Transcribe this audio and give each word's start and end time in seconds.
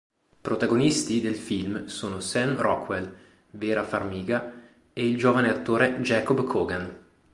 Protagonisti 0.41 1.21
del 1.21 1.35
film 1.35 1.85
sono 1.85 2.21
Sam 2.21 2.59
Rockwell, 2.59 3.15
Vera 3.51 3.83
Farmiga 3.83 4.51
e 4.93 5.07
il 5.07 5.15
giovane 5.15 5.51
attore 5.51 5.99
Jacob 6.01 6.43
Kogan. 6.43 6.97